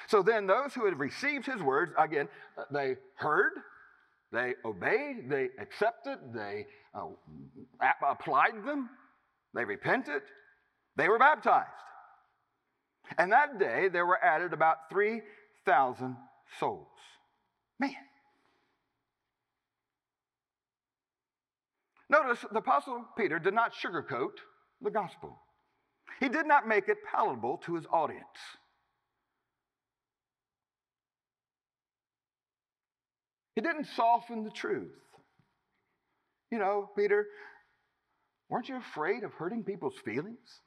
[0.08, 2.28] So then, those who had received his words, again,
[2.70, 3.52] they heard,
[4.32, 7.06] they obeyed, they accepted, they uh,
[8.06, 8.90] applied them,
[9.54, 10.22] they repented,
[10.96, 11.68] they were baptized.
[13.18, 16.16] And that day, there were added about 3,000
[16.58, 16.86] souls.
[17.78, 17.94] Man.
[22.08, 24.38] Notice the Apostle Peter did not sugarcoat
[24.80, 25.38] the gospel.
[26.20, 28.22] He did not make it palatable to his audience.
[33.54, 34.92] He didn't soften the truth.
[36.50, 37.26] You know, Peter,
[38.48, 40.60] weren't you afraid of hurting people's feelings?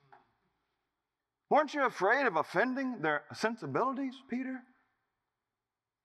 [1.50, 4.60] Weren't you afraid of offending their sensibilities, Peter?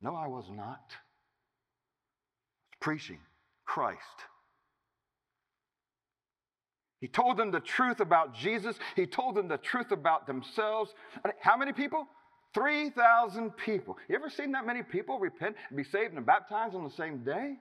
[0.00, 0.92] No, I was not.
[2.80, 3.18] Preaching
[3.64, 4.26] Christ
[7.02, 8.76] he told them the truth about Jesus.
[8.94, 10.94] He told them the truth about themselves.
[11.40, 12.06] How many people?
[12.54, 13.96] 3,000 people.
[14.08, 17.24] You ever seen that many people repent and be saved and baptized on the same
[17.24, 17.56] day?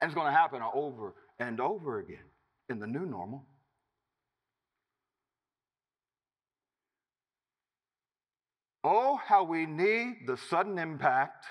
[0.00, 2.24] And it's going to happen over and over again
[2.68, 3.46] in the new normal.
[8.86, 11.46] Oh, how we need the sudden impact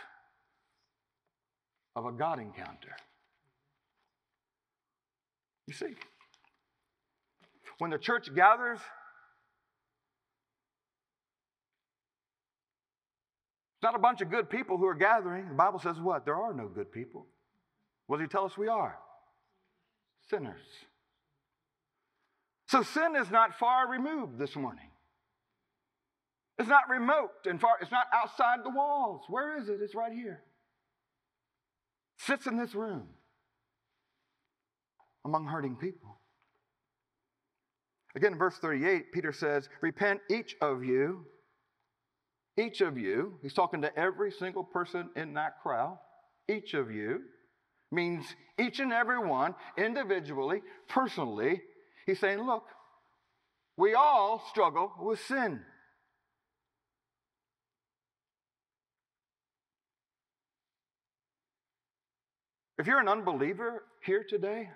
[1.96, 2.96] of a God encounter.
[5.66, 5.96] You see,
[7.80, 8.78] when the church gathers,
[13.76, 15.50] it's not a bunch of good people who are gathering.
[15.50, 16.26] The Bible says what?
[16.26, 17.26] There are no good people.
[18.06, 18.96] What does he tell us we are?
[20.30, 20.62] Sinners.
[22.68, 24.90] So sin is not far removed this morning.
[26.60, 29.24] It's not remote and far, it's not outside the walls.
[29.28, 29.80] Where is it?
[29.82, 30.44] It's right here.
[32.20, 33.08] Sits in this room.
[35.26, 36.20] among hurting people.
[38.16, 41.26] Again, in verse 38, Peter says, Repent each of you,
[42.58, 45.98] each of you, he's talking to every single person in that crowd,
[46.50, 47.22] each of you
[47.92, 48.26] means
[48.60, 51.62] each and every one, individually, personally.
[52.06, 52.66] He's saying, Look,
[53.78, 55.62] we all struggle with sin.
[62.80, 64.70] If you're an unbeliever here today,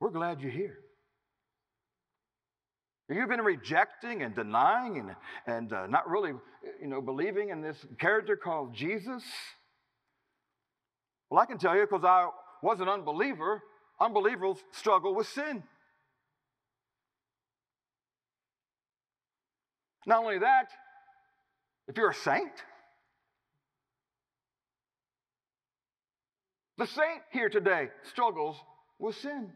[0.00, 0.78] we're glad you're here.
[3.08, 6.32] You've been rejecting and denying and, and uh, not really,
[6.80, 9.24] you know, believing in this character called Jesus,
[11.28, 12.28] well, I can tell you because I
[12.62, 13.62] was an unbeliever,
[14.00, 15.62] unbelievers struggle with sin.
[20.06, 20.68] Not only that,
[21.88, 22.52] if you're a saint,
[26.80, 28.56] the saint here today struggles
[28.98, 29.50] with sin.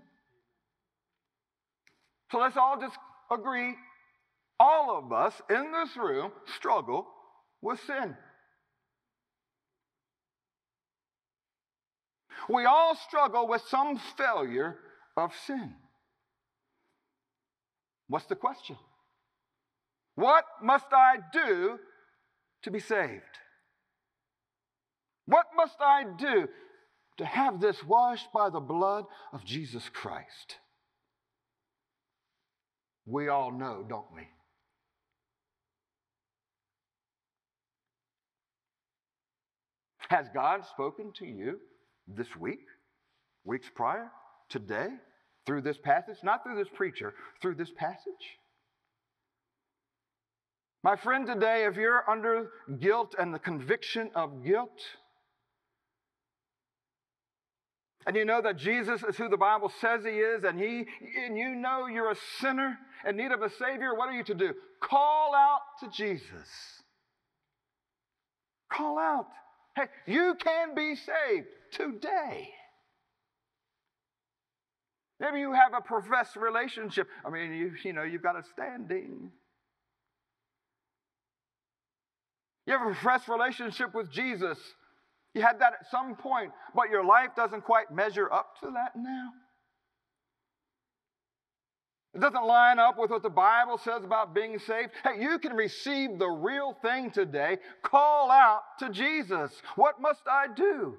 [2.31, 2.99] So let's all just
[3.33, 3.77] agree
[4.61, 7.07] all of us in this room struggle
[7.63, 8.15] with sin.
[12.47, 14.77] We all struggle with some failure
[15.17, 15.73] of sin.
[18.07, 18.77] What's the question?
[20.15, 21.79] What must I do
[22.65, 23.23] to be saved?
[25.25, 26.49] What must I do
[27.19, 30.57] to have this washed by the blood of Jesus Christ?
[33.07, 34.29] We all know, don't we?
[40.09, 41.59] Has God spoken to you
[42.07, 42.67] this week,
[43.45, 44.11] weeks prior,
[44.49, 44.89] today,
[45.47, 46.19] through this passage?
[46.23, 48.39] Not through this preacher, through this passage?
[50.83, 54.79] My friend, today, if you're under guilt and the conviction of guilt,
[58.07, 60.87] and you know that Jesus is who the Bible says he is, and he
[61.25, 64.35] and you know you're a sinner in need of a savior, what are you to
[64.35, 64.55] do?
[64.81, 66.49] Call out to Jesus.
[68.73, 69.27] Call out.
[69.77, 72.49] Hey, you can be saved today.
[75.21, 77.09] Maybe you have a professed relationship.
[77.25, 79.31] I mean, you, you know, you've got a standing.
[82.67, 84.59] You have a professed relationship with Jesus.
[85.35, 88.93] You had that at some point, but your life doesn't quite measure up to that
[88.97, 89.31] now.
[92.15, 94.93] It doesn't line up with what the Bible says about being saved.
[95.03, 97.59] Hey, you can receive the real thing today.
[97.83, 99.51] Call out to Jesus.
[99.75, 100.97] What must I do?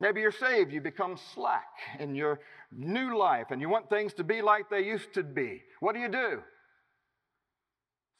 [0.00, 2.40] Maybe you're saved, you become slack in your
[2.72, 5.60] new life, and you want things to be like they used to be.
[5.80, 6.40] What do you do?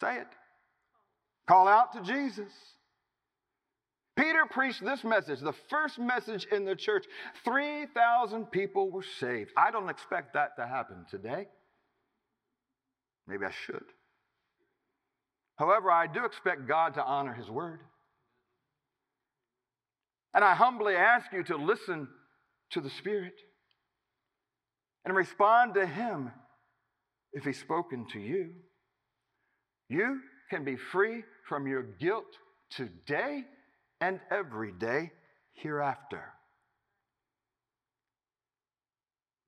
[0.02, 0.28] Say it.
[1.48, 2.52] Call out to Jesus.
[4.20, 7.06] Peter preached this message, the first message in the church.
[7.42, 9.50] 3,000 people were saved.
[9.56, 11.48] I don't expect that to happen today.
[13.26, 13.84] Maybe I should.
[15.56, 17.80] However, I do expect God to honor his word.
[20.34, 22.06] And I humbly ask you to listen
[22.72, 23.40] to the Spirit
[25.06, 26.30] and respond to him
[27.32, 28.50] if he's spoken to you.
[29.88, 32.36] You can be free from your guilt
[32.70, 33.44] today
[34.00, 35.12] and every day
[35.52, 36.24] hereafter.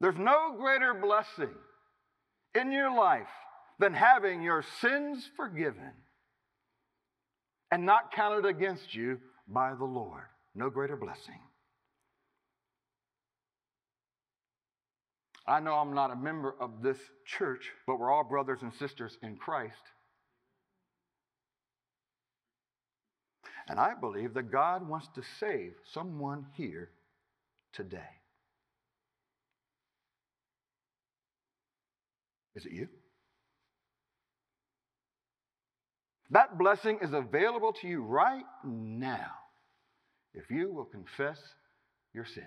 [0.01, 1.55] There's no greater blessing
[2.55, 3.29] in your life
[3.79, 5.93] than having your sins forgiven
[7.71, 10.25] and not counted against you by the Lord.
[10.55, 11.39] No greater blessing.
[15.47, 19.19] I know I'm not a member of this church, but we're all brothers and sisters
[19.23, 19.83] in Christ.
[23.69, 26.91] And I believe that God wants to save someone here
[27.73, 27.99] today.
[32.55, 32.89] Is it you?
[36.31, 39.33] That blessing is available to you right now
[40.35, 41.39] if you will confess
[42.15, 42.47] your sins.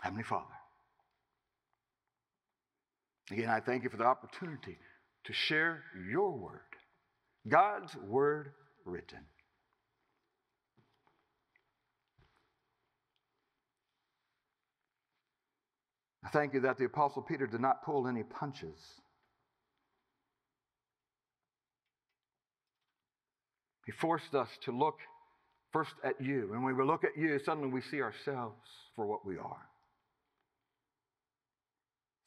[0.00, 0.44] Heavenly Father,
[3.32, 4.78] again, I thank you for the opportunity
[5.24, 6.60] to share your word.
[7.48, 8.52] God's word
[8.84, 9.20] written.
[16.24, 18.78] I thank you that the Apostle Peter did not pull any punches.
[23.86, 24.98] He forced us to look
[25.72, 26.52] first at you.
[26.52, 29.66] And when we look at you, suddenly we see ourselves for what we are.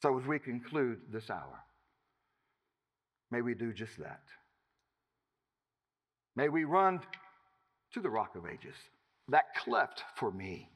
[0.02, 1.60] So as we conclude this hour,
[3.30, 4.22] may we do just that.
[6.34, 7.00] May we run
[7.94, 8.74] to the rock of ages,
[9.28, 10.68] that cleft for me.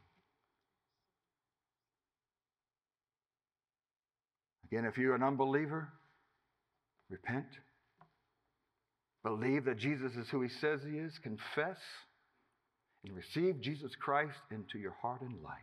[4.71, 5.89] Again, if you're an unbeliever,
[7.09, 7.47] repent.
[9.23, 11.19] Believe that Jesus is who he says he is.
[11.23, 11.79] Confess
[13.05, 15.57] and receive Jesus Christ into your heart and life.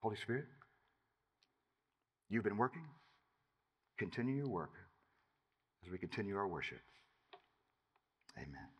[0.00, 0.44] Holy Spirit,
[2.28, 2.84] you've been working.
[3.98, 4.70] Continue your work
[5.86, 6.80] as we continue our worship.
[8.36, 8.75] Amen.